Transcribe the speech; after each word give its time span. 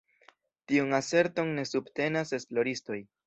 Tiun 0.71 0.95
aserton 0.99 1.53
ne 1.59 1.67
subtenas 1.73 2.33
esploristoj. 2.41 3.01